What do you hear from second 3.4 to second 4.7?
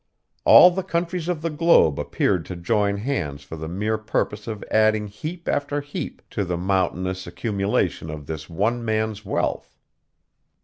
for the mere purpose of